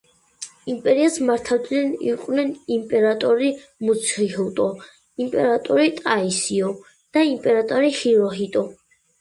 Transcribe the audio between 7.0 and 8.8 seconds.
და იმპერატორი ჰიროჰიტო.